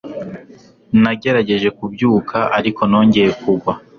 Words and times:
Nagerageje 1.01 1.69
kubyuka 1.77 2.37
ariko 2.57 2.81
nongeye 2.91 3.31
kugwa 3.41 3.73